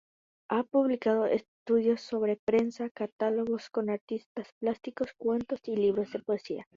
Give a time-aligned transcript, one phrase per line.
[0.49, 6.65] Ha publicado estudios sobre prensa, catálogos con artistas plásticos, cuentos y libros de poesía.